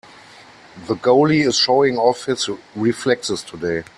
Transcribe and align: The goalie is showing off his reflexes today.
The 0.87 0.95
goalie 0.95 1.45
is 1.47 1.59
showing 1.59 1.99
off 1.99 2.25
his 2.25 2.49
reflexes 2.75 3.43
today. 3.43 3.83